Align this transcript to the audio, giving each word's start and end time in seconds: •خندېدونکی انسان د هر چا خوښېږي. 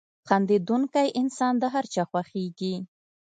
•خندېدونکی 0.27 1.07
انسان 1.21 1.53
د 1.59 1.63
هر 1.73 1.85
چا 1.93 2.03
خوښېږي. 2.09 2.73